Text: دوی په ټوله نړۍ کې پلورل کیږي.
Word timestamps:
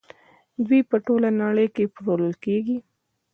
دوی 0.65 0.81
په 0.89 0.97
ټوله 1.05 1.29
نړۍ 1.41 1.67
کې 1.75 1.91
پلورل 1.95 2.33
کیږي. 2.43 2.77